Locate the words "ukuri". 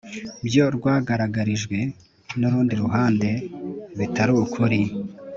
4.43-4.81